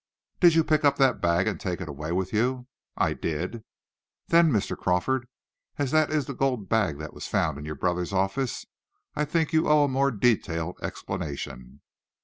"Did 0.39 0.55
you 0.55 0.63
pick 0.63 0.83
up 0.83 0.97
that 0.97 1.21
bag 1.21 1.45
and 1.47 1.59
take 1.59 1.79
it 1.79 1.87
away 1.87 2.11
with 2.11 2.33
you?" 2.33 2.65
"I 2.97 3.13
did." 3.13 3.63
"Then, 4.29 4.51
Mr. 4.51 4.75
Crawford, 4.75 5.27
as 5.77 5.91
that 5.91 6.09
is 6.09 6.25
the 6.25 6.33
gold 6.33 6.67
bag 6.67 6.97
that 6.97 7.13
was 7.13 7.27
found 7.27 7.59
in 7.59 7.65
your 7.65 7.75
brother's 7.75 8.11
office, 8.11 8.65
I 9.15 9.25
think 9.25 9.53
you 9.53 9.69
owe 9.69 9.83
a 9.83 9.87
more 9.87 10.09
detailed 10.09 10.79
explanation." 10.81 11.81